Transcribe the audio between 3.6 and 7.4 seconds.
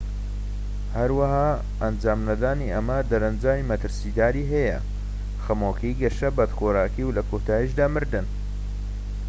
مەترسیداری هەیە خەمۆکی گەشە بەدخۆراکی و لە